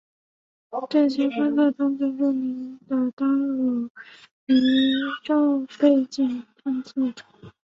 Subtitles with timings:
[0.89, 3.91] 这些观测中最著名的当属
[4.47, 4.55] 宇
[5.23, 7.23] 宙背景探测者。